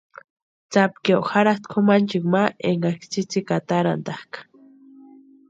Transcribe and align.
Tsapkio 0.71 1.19
jarhasti 1.31 1.67
kʼumanchikwa 1.71 2.29
ma 2.33 2.43
énkaksï 2.69 3.07
tsïtsïki 3.11 3.53
atarantakʼa. 3.59 4.39